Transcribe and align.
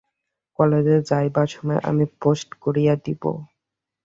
কলেজে 0.59 0.95
যাইবার 1.09 1.47
সময় 1.47 1.81
আমি 1.89 2.05
পোস্ট 2.21 2.49
করিয়া 2.63 2.93
দিব। 3.05 3.23